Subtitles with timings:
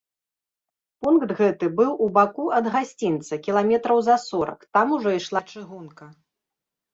[1.05, 6.05] Пункт гэты быў у баку ад гасцінца кіламетраў за сорак, там ужо ішла чыгунка.